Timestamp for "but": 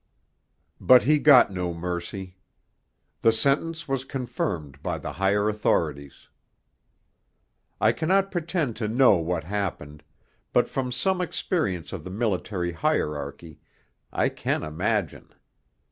0.87-1.03, 10.53-10.67